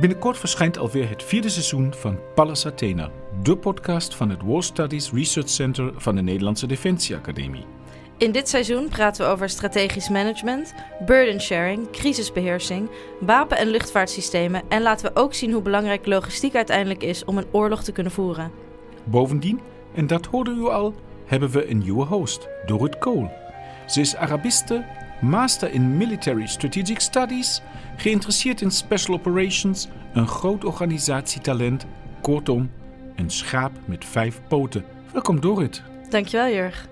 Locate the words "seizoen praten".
8.48-9.24